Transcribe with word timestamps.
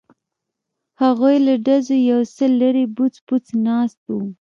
هغوی 1.01 1.35
له 1.45 1.53
ډزو 1.65 1.95
یو 2.11 2.21
څه 2.35 2.45
لرې 2.59 2.85
بوڅ 2.95 3.13
بوڅ 3.27 3.45
ناست 3.67 3.99
وو. 4.09 4.21